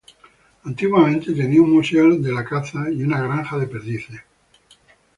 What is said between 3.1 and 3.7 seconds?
granja de